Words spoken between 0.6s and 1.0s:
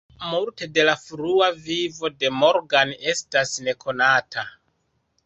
de la